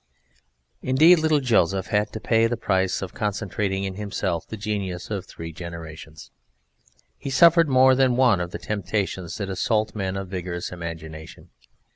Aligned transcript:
Indeed, 0.81 1.19
little 1.19 1.41
Joseph 1.41 1.85
had 1.89 2.11
to 2.13 2.19
pay 2.19 2.47
the 2.47 2.57
price 2.57 3.03
of 3.03 3.13
concentrating 3.13 3.83
in 3.83 3.93
himself 3.93 4.47
the 4.47 4.57
genius 4.57 5.11
of 5.11 5.27
three 5.27 5.53
generations, 5.53 6.31
he 7.19 7.29
suffered 7.29 7.69
more 7.69 7.93
than 7.93 8.15
one 8.17 8.41
of 8.41 8.49
the 8.49 8.57
temptations 8.57 9.37
that 9.37 9.47
assault 9.47 9.93
men 9.93 10.17
of 10.17 10.27
vigorous 10.29 10.71
imagination. 10.71 11.51